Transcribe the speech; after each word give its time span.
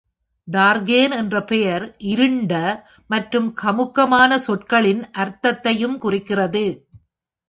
டார்கேன் 0.47 1.11
என்ற 1.15 1.41
பெயர் 1.43 1.83
"இருண்ட" 2.03 2.53
மற்றும் 3.09 3.49
"கமுக்கமான" 3.61 4.37
சொற்களின் 4.37 5.03
அர்த்தத்தையும் 5.15 5.97
குறிக்கிறது. 5.97 6.65